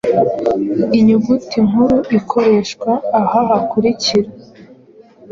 Inyuguti 0.97 1.57
nkuru 1.67 1.97
ikoreshwa 2.19 2.91
aha 3.19 3.39
hakurikira: 3.49 4.29